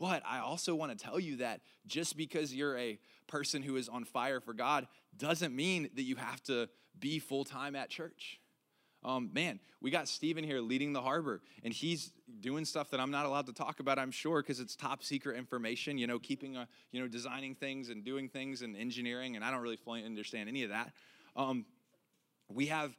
[0.00, 3.88] But I also want to tell you that just because you're a person who is
[3.88, 8.40] on fire for God doesn't mean that you have to be full time at church.
[9.04, 13.10] Um, man, we got Stephen here leading the harbor, and he's doing stuff that I'm
[13.10, 16.56] not allowed to talk about, I'm sure, because it's top secret information, you know, keeping,
[16.56, 20.04] a, you know, designing things and doing things and engineering, and I don't really fully
[20.04, 20.92] understand any of that.
[21.34, 21.64] Um,
[22.50, 22.94] we have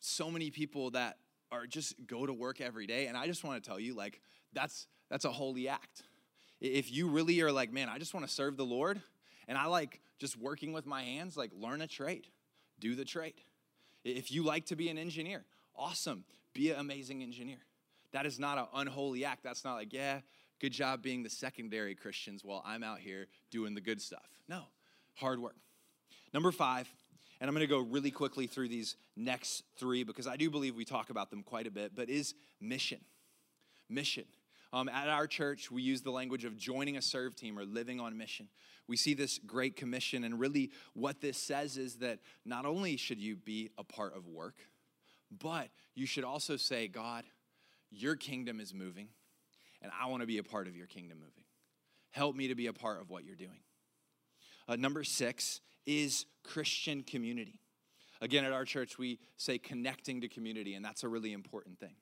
[0.00, 1.18] so many people that
[1.52, 4.20] are just go to work every day, and I just want to tell you, like,
[4.52, 6.02] that's, that's a holy act.
[6.64, 8.98] If you really are like, man, I just want to serve the Lord,
[9.48, 12.26] and I like just working with my hands, like, learn a trade,
[12.80, 13.34] do the trade.
[14.02, 15.44] If you like to be an engineer,
[15.76, 16.24] awesome.
[16.54, 17.58] Be an amazing engineer.
[18.12, 19.42] That is not an unholy act.
[19.42, 20.20] That's not like, yeah,
[20.58, 24.26] good job being the secondary Christians while I'm out here doing the good stuff.
[24.48, 24.62] No,
[25.16, 25.56] hard work.
[26.32, 26.88] Number five,
[27.42, 30.74] and I'm going to go really quickly through these next three because I do believe
[30.74, 33.00] we talk about them quite a bit, but is mission.
[33.90, 34.24] Mission.
[34.74, 38.00] Um, at our church, we use the language of joining a serve team or living
[38.00, 38.48] on mission.
[38.88, 43.20] We see this great commission, and really what this says is that not only should
[43.20, 44.56] you be a part of work,
[45.30, 47.22] but you should also say, God,
[47.92, 49.06] your kingdom is moving,
[49.80, 51.44] and I want to be a part of your kingdom moving.
[52.10, 53.60] Help me to be a part of what you're doing.
[54.66, 57.60] Uh, number six is Christian community.
[58.20, 61.94] Again, at our church, we say connecting to community, and that's a really important thing.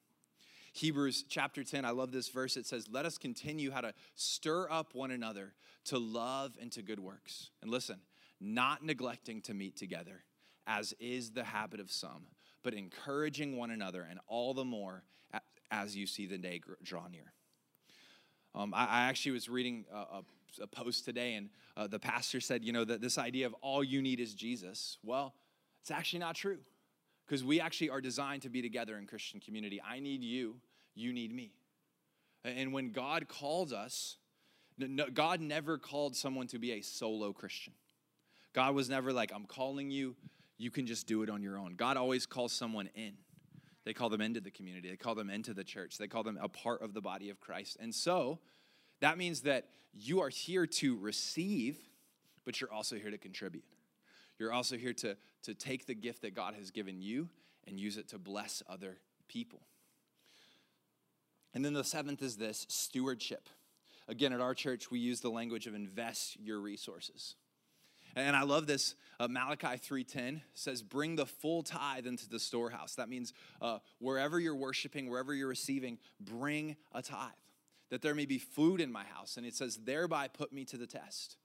[0.72, 2.56] Hebrews chapter 10, I love this verse.
[2.56, 5.52] It says, Let us continue how to stir up one another
[5.84, 7.50] to love and to good works.
[7.60, 8.00] And listen,
[8.40, 10.24] not neglecting to meet together,
[10.66, 12.24] as is the habit of some,
[12.62, 15.04] but encouraging one another, and all the more
[15.70, 17.32] as you see the day draw near.
[18.54, 20.22] Um, I, I, actually was reading a, a,
[20.62, 23.82] a post today, and uh, the pastor said, you know, that this idea of all
[23.82, 24.98] you need is Jesus.
[25.02, 25.34] Well,
[25.80, 26.58] it's actually not true
[27.32, 29.80] because we actually are designed to be together in Christian community.
[29.80, 30.56] I need you,
[30.94, 31.54] you need me.
[32.44, 34.18] And when God called us,
[35.14, 37.72] God never called someone to be a solo Christian.
[38.52, 40.14] God was never like, I'm calling you,
[40.58, 41.72] you can just do it on your own.
[41.74, 43.14] God always calls someone in.
[43.86, 46.38] They call them into the community, they call them into the church, they call them
[46.38, 47.78] a part of the body of Christ.
[47.80, 48.40] And so
[49.00, 51.78] that means that you are here to receive,
[52.44, 53.64] but you're also here to contribute.
[54.42, 57.28] You're also here to, to take the gift that God has given you
[57.68, 59.60] and use it to bless other people.
[61.54, 63.48] And then the seventh is this stewardship.
[64.08, 67.36] Again, at our church, we use the language of invest your resources.
[68.16, 68.96] And I love this.
[69.20, 74.40] Uh, Malachi 3:10 says, "Bring the full tithe into the storehouse." That means uh, wherever
[74.40, 77.30] you're worshiping, wherever you're receiving, bring a tithe,
[77.90, 79.36] that there may be food in my house.
[79.36, 81.36] And it says, "Thereby put me to the test."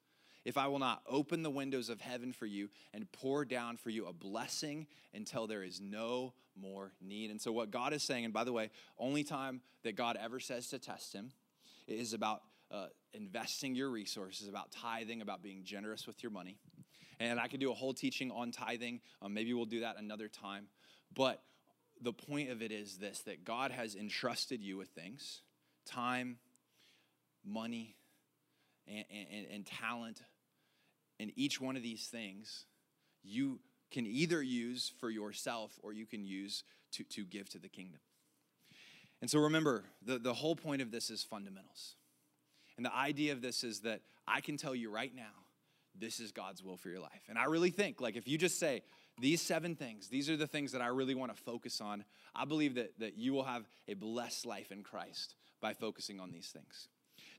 [0.48, 3.90] If I will not open the windows of heaven for you and pour down for
[3.90, 7.32] you a blessing until there is no more need.
[7.32, 10.40] And so, what God is saying, and by the way, only time that God ever
[10.40, 11.34] says to test him
[11.86, 16.56] is about uh, investing your resources, about tithing, about being generous with your money.
[17.20, 19.02] And I could do a whole teaching on tithing.
[19.22, 20.68] Um, maybe we'll do that another time.
[21.14, 21.42] But
[22.00, 25.42] the point of it is this that God has entrusted you with things
[25.86, 26.38] time,
[27.44, 27.98] money,
[28.88, 30.22] and, and, and talent,
[31.20, 32.66] and each one of these things
[33.24, 33.60] you
[33.92, 38.00] can either use for yourself or you can use to, to give to the kingdom.
[39.22, 41.96] And so remember, the, the whole point of this is fundamentals.
[42.76, 45.34] And the idea of this is that I can tell you right now,
[46.00, 47.24] this is God's will for your life.
[47.28, 48.84] And I really think, like, if you just say,
[49.20, 52.04] these seven things, these are the things that I really want to focus on,
[52.36, 56.32] I believe that, that you will have a blessed life in Christ by focusing on
[56.32, 56.88] these things.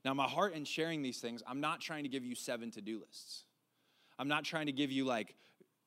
[0.03, 2.81] Now, my heart in sharing these things, I'm not trying to give you seven to
[2.81, 3.45] do lists.
[4.19, 5.33] I'm not trying to give you like,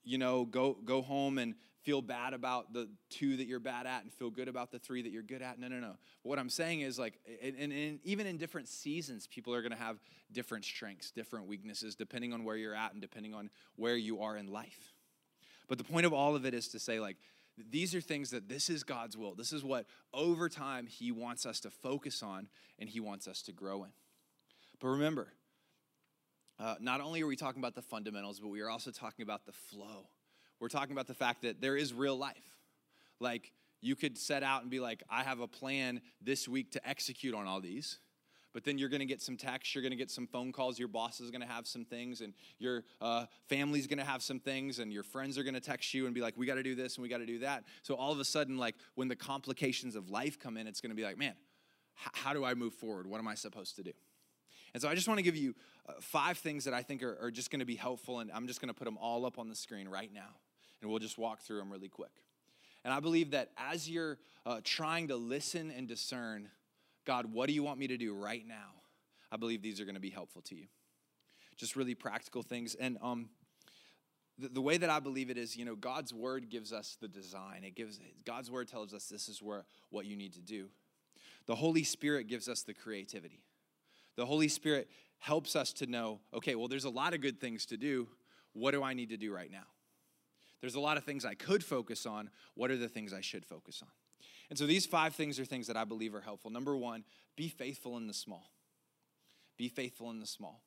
[0.03, 4.03] you know, go go home and feel bad about the two that you're bad at
[4.03, 5.59] and feel good about the three that you're good at.
[5.59, 5.97] No, no, no.
[6.23, 9.79] What I'm saying is like, and, and even in different seasons, people are going to
[9.79, 9.99] have
[10.33, 14.37] different strengths, different weaknesses, depending on where you're at and depending on where you are
[14.37, 14.95] in life.
[15.69, 17.17] But the point of all of it is to say like,
[17.71, 19.35] These are things that this is God's will.
[19.35, 23.43] This is what over time He wants us to focus on and He wants us
[23.43, 23.91] to grow in.
[24.79, 25.33] But remember,
[26.63, 29.45] uh, not only are we talking about the fundamentals, but we are also talking about
[29.45, 30.09] the flow.
[30.61, 32.57] We're talking about the fact that there is real life.
[33.21, 36.89] Like, you could set out and be like, I have a plan this week to
[36.89, 37.99] execute on all these
[38.53, 40.79] but then you're going to get some texts, you're going to get some phone calls,
[40.79, 44.23] your boss is going to have some things, and your uh, family's going to have
[44.23, 46.55] some things, and your friends are going to text you and be like, we got
[46.55, 47.65] to do this and we got to do that.
[47.83, 50.91] So all of a sudden, like when the complications of life come in, it's going
[50.91, 51.35] to be like, man,
[52.01, 53.07] h- how do I move forward?
[53.07, 53.93] What am I supposed to do?
[54.75, 55.55] And so I just want to give you
[55.89, 58.47] uh, five things that I think are, are just going to be helpful, and I'm
[58.47, 60.37] just going to put them all up on the screen right now,
[60.81, 62.13] and we'll just walk through them really quick.
[62.85, 66.49] And I believe that as you're uh, trying to listen and discern
[67.05, 68.73] God, what do you want me to do right now?
[69.31, 70.67] I believe these are going to be helpful to you.
[71.57, 72.75] Just really practical things.
[72.75, 73.29] And um,
[74.39, 77.09] the, the way that I believe it is, you know, God's word gives us the
[77.09, 77.63] design.
[77.65, 80.69] It gives God's word tells us this is where what you need to do.
[81.47, 83.43] The Holy Spirit gives us the creativity.
[84.17, 87.67] The Holy Spirit helps us to know, okay, well, there's a lot of good things
[87.67, 88.09] to do.
[88.53, 89.67] What do I need to do right now?
[90.61, 92.31] There's a lot of things I could focus on.
[92.55, 93.89] What are the things I should focus on?
[94.51, 96.51] And so these five things are things that I believe are helpful.
[96.51, 97.05] Number one,
[97.37, 98.51] be faithful in the small.
[99.57, 100.63] Be faithful in the small.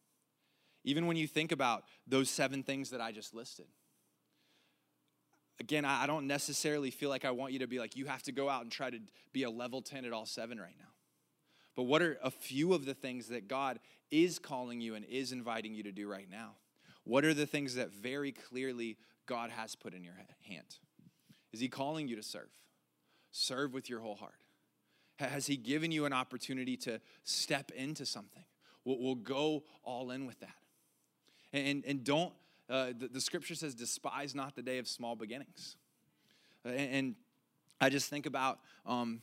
[0.83, 3.67] Even when you think about those seven things that I just listed.
[5.59, 8.31] Again, I don't necessarily feel like I want you to be like, you have to
[8.31, 8.99] go out and try to
[9.31, 10.94] be a level 10 at all seven right now.
[11.75, 13.79] But what are a few of the things that God
[14.11, 16.51] is calling you and is inviting you to do right now?
[17.03, 20.15] What are the things that very clearly God has put in your
[20.47, 20.77] hand?
[21.51, 22.49] Is He calling you to serve?
[23.35, 24.39] serve with your whole heart?
[25.19, 28.43] Has He given you an opportunity to step into something?
[28.85, 30.55] We'll, go all in with that.
[31.51, 32.33] And, and don't,
[32.69, 35.75] uh, the, the, scripture says, despise not the day of small beginnings.
[36.63, 37.15] And, and
[37.81, 39.21] I just think about um,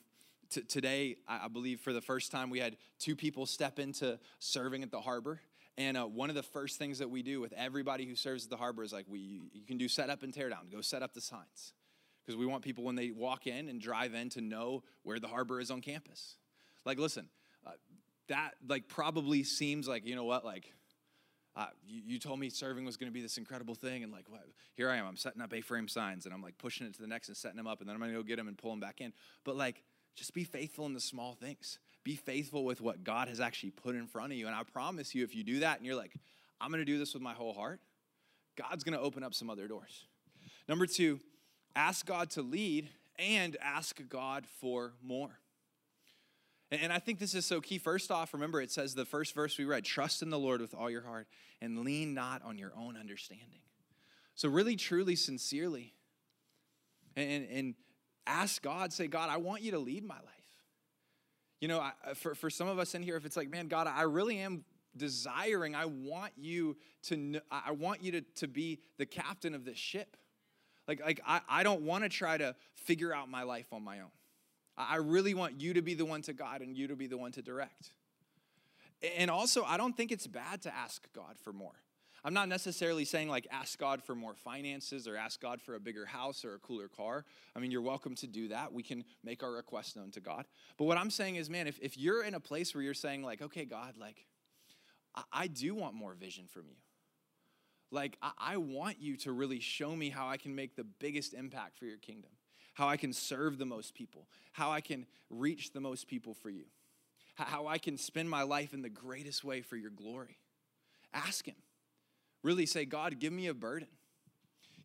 [0.53, 4.83] t- today, I believe for the first time, we had two people step into serving
[4.83, 5.41] at the harbor.
[5.79, 8.51] And uh, one of the first things that we do with everybody who serves at
[8.51, 11.03] the harbor is like, we, you can do set up and tear down, go set
[11.03, 11.73] up the signs
[12.25, 15.29] because we want people when they walk in and drive in to know where the
[15.29, 16.37] harbor is on campus.
[16.85, 17.29] Like, listen,
[17.67, 17.71] uh,
[18.29, 20.73] that like probably seems like you know what, like
[21.57, 24.27] uh, you, you, told me serving was going to be this incredible thing, and like
[24.75, 27.07] here I am, I'm setting up A-frame signs, and I'm like pushing it to the
[27.07, 28.71] next and setting them up, and then I'm going to go get them and pull
[28.71, 29.13] them back in.
[29.45, 29.83] But like,
[30.15, 31.79] just be faithful in the small things.
[32.05, 35.15] Be faithful with what God has actually put in front of you, and I promise
[35.15, 36.15] you, if you do that, and you're like,
[36.61, 37.81] I'm to do this with my whole heart,
[38.57, 40.07] God's to open up some other doors.
[40.69, 41.21] Number two,
[41.75, 45.39] ask God to lead and ask God for more.
[46.71, 47.79] And I think this is so key.
[47.79, 50.75] First off, remember it says the first verse we read trust in the Lord with
[50.75, 51.27] all your heart
[51.61, 53.61] and lean not on your own understanding.
[54.35, 55.93] So, really, truly, sincerely,
[57.15, 57.75] and, and
[58.27, 60.27] ask God, say, God, I want you to lead my life.
[61.61, 63.87] You know, I, for, for some of us in here, if it's like, man, God,
[63.87, 64.65] I really am
[64.97, 69.79] desiring, I want you to, I want you to, to be the captain of this
[69.79, 70.17] ship.
[70.89, 74.01] Like, like I, I don't want to try to figure out my life on my
[74.01, 74.11] own.
[74.77, 77.19] I really want you to be the one to God and you to be the
[77.19, 77.93] one to direct.
[79.19, 81.75] And also, I don't think it's bad to ask God for more.
[82.25, 85.81] I'm not necessarily saying like ask God for more finances or ask God for a
[85.81, 87.25] bigger house or a cooler car.
[87.57, 88.73] I mean, you're welcome to do that.
[88.73, 90.47] We can make our requests known to God.
[90.77, 93.25] But what I'm saying is, man, if, if you're in a place where you're saying,
[93.25, 94.25] like, okay, God, like,
[95.17, 96.77] I, I do want more vision from you.
[97.91, 101.35] Like, I, I want you to really show me how I can make the biggest
[101.35, 102.31] impact for your kingdom,
[102.75, 106.51] how I can serve the most people, how I can reach the most people for
[106.51, 106.67] you,
[107.35, 110.39] how I can spend my life in the greatest way for your glory.
[111.13, 111.57] Ask Him.
[112.43, 113.89] Really say, God, give me a burden.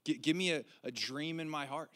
[0.03, 1.91] give me a, a dream in my heart.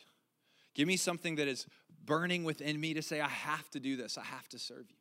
[0.73, 1.67] Give me something that is
[2.05, 4.95] burning within me to say, I have to do this, I have to serve you.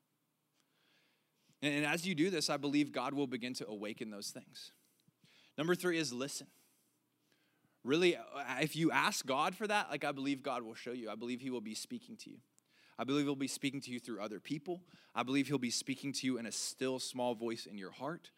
[1.62, 4.72] And, and as you do this, I believe God will begin to awaken those things.
[5.56, 6.46] Number three is listen.
[7.82, 8.20] Really, uh,
[8.60, 11.10] if you ask God for that, like I believe God will show you.
[11.10, 12.36] I believe He will be speaking to you.
[12.98, 14.82] I believe He'll be speaking to you through other people.
[15.14, 18.30] I believe He'll be speaking to you in a still small voice in your heart.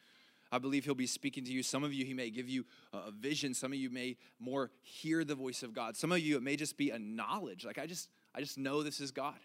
[0.52, 1.64] I believe He'll be speaking to you.
[1.64, 3.54] Some of you, He may give you a vision.
[3.54, 5.96] Some of you may more hear the voice of God.
[5.96, 7.64] Some of you, it may just be a knowledge.
[7.64, 9.38] Like I just, I just know this is God.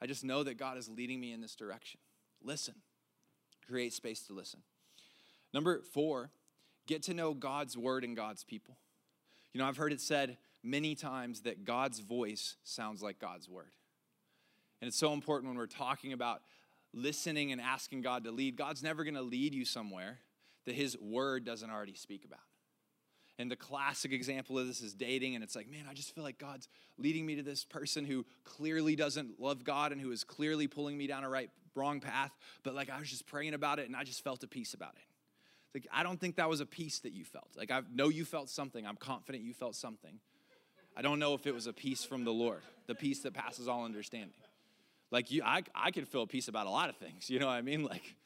[0.00, 2.00] I just know that God is leading me in this direction.
[2.42, 2.74] Listen.
[3.68, 4.60] Create space to listen.
[5.52, 6.30] Number four
[6.86, 8.76] Get to know God's word and God's people.
[9.52, 13.72] You know, I've heard it said many times that God's voice sounds like God's word.
[14.80, 16.42] And it's so important when we're talking about
[16.92, 18.56] listening and asking God to lead.
[18.56, 20.18] God's never going to lead you somewhere
[20.66, 22.40] that his word doesn't already speak about.
[23.38, 26.24] And the classic example of this is dating, and it's like, man, I just feel
[26.24, 30.24] like God's leading me to this person who clearly doesn't love God and who is
[30.24, 32.32] clearly pulling me down a right wrong path.
[32.62, 34.94] But like I was just praying about it and I just felt a peace about
[34.94, 35.02] it.
[35.74, 37.48] Like I don't think that was a peace that you felt.
[37.56, 38.86] Like I know you felt something.
[38.86, 40.18] I'm confident you felt something.
[40.96, 43.68] I don't know if it was a peace from the Lord, the peace that passes
[43.68, 44.38] all understanding.
[45.10, 47.28] Like you, I, I could feel a peace about a lot of things.
[47.28, 47.84] You know what I mean?
[47.84, 48.16] Like,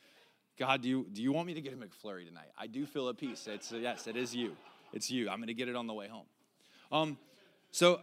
[0.61, 2.51] God, do you, do you want me to get a McFlurry tonight?
[2.59, 3.49] I do feel a peace.
[3.51, 4.55] It's yes, it is you.
[4.93, 5.31] It's you.
[5.31, 6.27] I'm going to get it on the way home.
[6.93, 7.17] Um,
[7.71, 8.03] so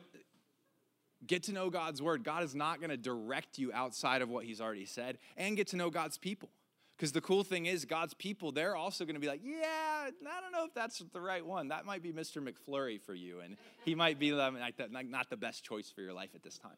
[1.28, 2.24] get to know God's word.
[2.24, 5.68] God is not going to direct you outside of what He's already said, and get
[5.68, 6.50] to know God's people.
[6.98, 10.42] Because the cool thing is, God's people, they're also going to be like, yeah, I
[10.42, 11.68] don't know if that's the right one.
[11.68, 12.42] That might be Mr.
[12.42, 13.40] McFlurry for you.
[13.42, 16.78] And he might be like not the best choice for your life at this time.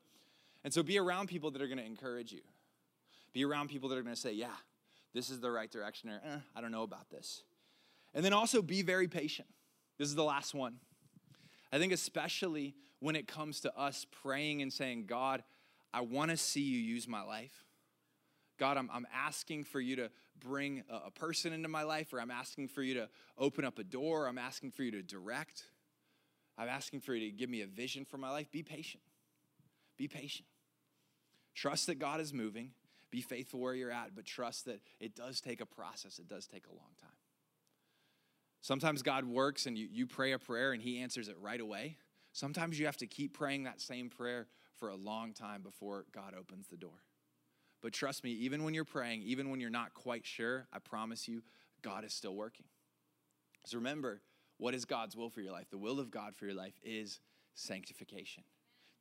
[0.66, 2.42] And so be around people that are going to encourage you.
[3.32, 4.48] Be around people that are going to say, yeah,
[5.14, 7.44] this is the right direction, or eh, I don't know about this.
[8.14, 9.48] And then also be very patient.
[9.98, 10.76] This is the last one.
[11.72, 15.44] I think, especially when it comes to us praying and saying, God,
[15.94, 17.66] I want to see you use my life.
[18.58, 22.20] God, I'm, I'm asking for you to bring a, a person into my life, or
[22.20, 25.64] I'm asking for you to open up a door, I'm asking for you to direct.
[26.58, 28.52] I'm asking for you to give me a vision for my life.
[28.52, 29.02] Be patient.
[29.98, 30.48] Be patient.
[31.56, 32.72] Trust that God is moving.
[33.12, 36.48] Be faithful where you're at, but trust that it does take a process, it does
[36.48, 37.10] take a long time.
[38.62, 41.98] Sometimes God works and you, you pray a prayer and He answers it right away.
[42.34, 44.48] Sometimes you have to keep praying that same prayer
[44.78, 47.04] for a long time before God opens the door.
[47.82, 51.28] But trust me, even when you're praying, even when you're not quite sure, I promise
[51.28, 51.42] you,
[51.82, 52.66] God is still working.
[53.66, 54.22] So remember,
[54.58, 55.70] what is God's will for your life?
[55.70, 57.22] The will of God for your life is
[57.56, 58.44] sanctification,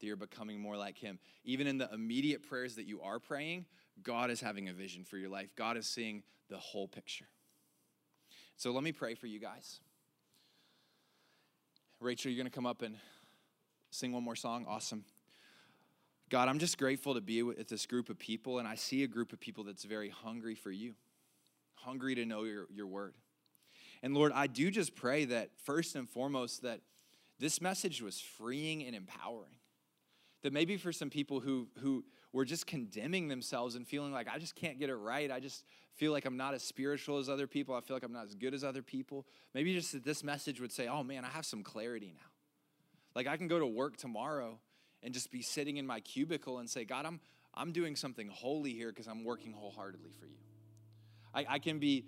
[0.01, 1.19] that you're becoming more like Him.
[1.45, 3.67] Even in the immediate prayers that you are praying,
[4.03, 5.49] God is having a vision for your life.
[5.57, 7.27] God is seeing the whole picture.
[8.57, 9.81] So let me pray for you guys.
[12.01, 12.97] Rachel, you're going to come up and
[13.91, 14.67] sing one more song?
[14.69, 15.05] Awesome.
[16.29, 19.09] God, I'm just grateful to be with this group of people, and I see a
[19.09, 20.95] group of people that's very hungry for you,
[21.75, 23.15] hungry to know your, your word.
[24.03, 26.81] And Lord, I do just pray that first and foremost, that
[27.39, 29.55] this message was freeing and empowering.
[30.43, 34.39] That maybe for some people who, who were just condemning themselves and feeling like, I
[34.39, 35.31] just can't get it right.
[35.31, 35.65] I just
[35.95, 37.75] feel like I'm not as spiritual as other people.
[37.75, 39.27] I feel like I'm not as good as other people.
[39.55, 42.31] Maybe just that this message would say, oh man, I have some clarity now.
[43.15, 44.61] Like I can go to work tomorrow
[45.03, 47.21] and just be sitting in my cubicle and say, God, I'm,
[47.55, 50.37] I'm doing something holy here because I'm working wholeheartedly for you.
[51.35, 52.05] I, I can be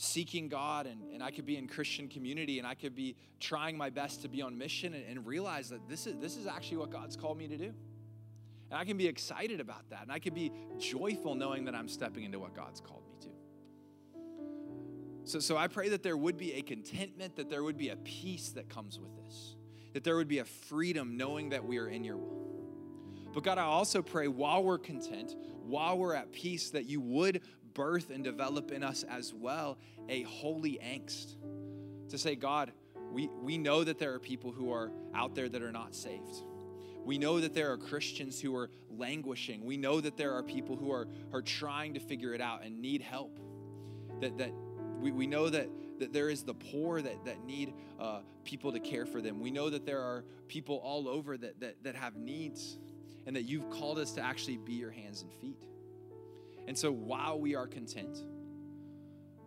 [0.00, 3.76] seeking God and, and I could be in Christian community and I could be trying
[3.76, 6.78] my best to be on mission and, and realize that this is, this is actually
[6.78, 7.72] what God's called me to do.
[8.70, 10.02] And I can be excited about that.
[10.02, 13.28] And I can be joyful knowing that I'm stepping into what God's called me to.
[15.24, 17.96] So, so I pray that there would be a contentment, that there would be a
[17.96, 19.56] peace that comes with this
[19.92, 22.46] that there would be a freedom knowing that we are in your will.
[23.32, 27.42] But God, I also pray while we're content, while we're at peace, that you would
[27.74, 31.36] birth and develop in us as well a holy angst.
[32.10, 32.72] To say, God,
[33.12, 36.42] we, we know that there are people who are out there that are not saved.
[37.04, 39.64] We know that there are Christians who are languishing.
[39.64, 42.80] We know that there are people who are, are trying to figure it out and
[42.80, 43.38] need help.
[44.20, 44.52] That, that
[45.00, 45.68] we, we know that
[46.00, 49.38] that there is the poor that, that need uh, people to care for them.
[49.38, 52.78] We know that there are people all over that, that, that have needs
[53.26, 55.62] and that you've called us to actually be your hands and feet.
[56.66, 58.22] And so while we are content,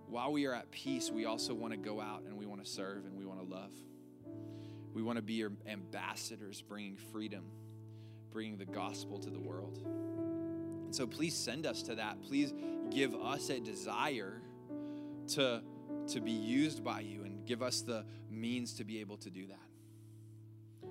[0.07, 2.70] while we are at peace, we also want to go out and we want to
[2.70, 3.72] serve and we want to love.
[4.93, 7.45] We want to be your ambassadors, bringing freedom,
[8.32, 9.80] bringing the gospel to the world.
[9.84, 12.22] And so please send us to that.
[12.22, 12.53] Please
[12.91, 14.41] give us a desire
[15.30, 15.64] to
[16.07, 19.47] to be used by you and give us the means to be able to do
[19.47, 20.89] that.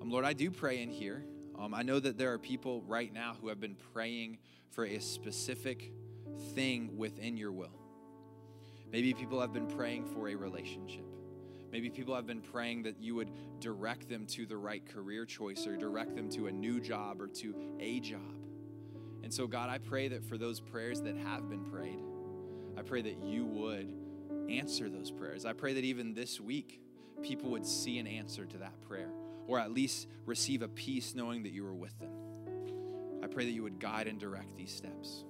[0.00, 1.24] Um, Lord, I do pray in here.
[1.58, 4.38] Um, I know that there are people right now who have been praying
[4.70, 5.92] for a specific
[6.54, 7.80] thing within your will.
[8.92, 11.04] Maybe people have been praying for a relationship.
[11.72, 13.30] Maybe people have been praying that you would
[13.60, 17.26] direct them to the right career choice or direct them to a new job or
[17.28, 18.20] to a job.
[19.22, 21.98] And so, God, I pray that for those prayers that have been prayed,
[22.78, 23.92] I pray that you would
[24.48, 25.44] answer those prayers.
[25.44, 26.80] I pray that even this week,
[27.22, 29.10] people would see an answer to that prayer,
[29.46, 32.10] or at least receive a peace knowing that you were with them.
[33.22, 35.24] I pray that you would guide and direct these steps.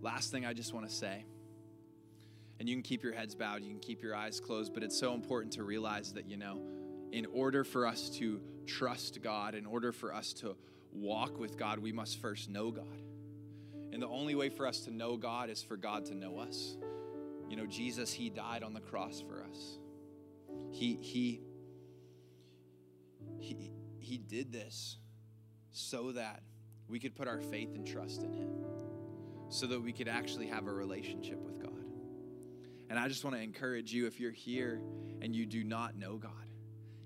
[0.00, 1.24] Last thing I just want to say,
[2.58, 4.98] and you can keep your heads bowed, you can keep your eyes closed, but it's
[4.98, 6.60] so important to realize that, you know,
[7.12, 10.56] in order for us to trust God, in order for us to
[10.92, 12.86] walk with God, we must first know God.
[13.92, 16.76] And the only way for us to know God is for God to know us.
[17.52, 19.78] You know, Jesus, He died on the cross for us.
[20.70, 21.42] He, He,
[23.38, 24.96] He, He did this
[25.70, 26.40] so that
[26.88, 28.48] we could put our faith and trust in Him,
[29.50, 31.84] so that we could actually have a relationship with God.
[32.88, 34.80] And I just want to encourage you if you're here
[35.20, 36.32] and you do not know God,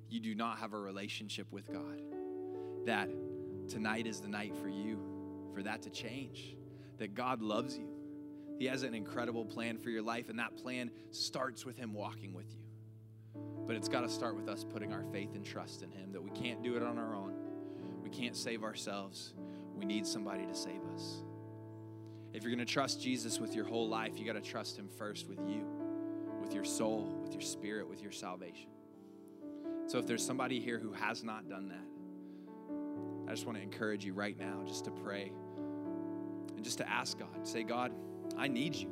[0.08, 2.00] you do not have a relationship with God,
[2.84, 3.08] that
[3.66, 5.00] tonight is the night for you
[5.52, 6.54] for that to change.
[6.98, 7.95] That God loves you.
[8.58, 12.32] He has an incredible plan for your life, and that plan starts with Him walking
[12.32, 12.62] with you.
[13.66, 16.22] But it's got to start with us putting our faith and trust in Him, that
[16.22, 17.34] we can't do it on our own.
[18.02, 19.34] We can't save ourselves.
[19.74, 21.22] We need somebody to save us.
[22.32, 24.88] If you're going to trust Jesus with your whole life, you got to trust Him
[24.88, 25.66] first with you,
[26.40, 28.68] with your soul, with your spirit, with your salvation.
[29.86, 34.04] So if there's somebody here who has not done that, I just want to encourage
[34.04, 35.32] you right now just to pray
[36.54, 37.46] and just to ask God.
[37.46, 37.92] Say, God,
[38.36, 38.90] I need you.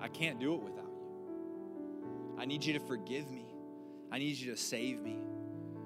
[0.00, 2.36] I can't do it without you.
[2.38, 3.46] I need you to forgive me.
[4.10, 5.18] I need you to save me.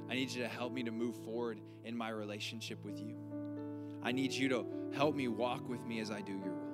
[0.09, 3.17] I need you to help me to move forward in my relationship with you.
[4.03, 6.67] I need you to help me walk with me as I do your will.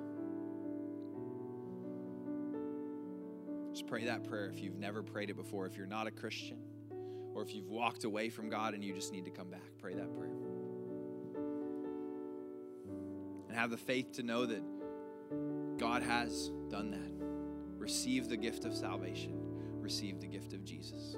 [3.71, 6.57] Just pray that prayer if you've never prayed it before, if you're not a Christian,
[7.33, 9.61] or if you've walked away from God and you just need to come back.
[9.79, 10.29] Pray that prayer.
[13.49, 14.61] And have the faith to know that
[15.77, 17.79] God has done that.
[17.79, 19.37] Receive the gift of salvation,
[19.81, 21.17] receive the gift of Jesus.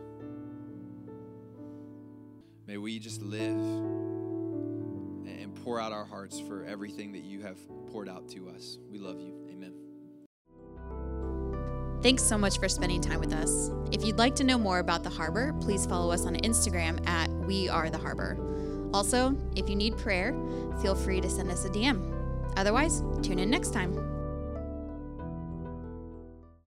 [2.67, 7.57] May we just live and pour out our hearts for everything that you have
[7.91, 8.79] poured out to us.
[8.89, 9.35] We love you.
[9.51, 9.73] Amen.
[12.01, 13.69] Thanks so much for spending time with us.
[13.91, 17.29] If you'd like to know more about the Harbor, please follow us on Instagram at
[17.29, 18.89] We Are the Harbor.
[18.93, 20.33] Also, if you need prayer,
[20.81, 22.11] feel free to send us a DM.
[22.57, 24.14] Otherwise, tune in next time.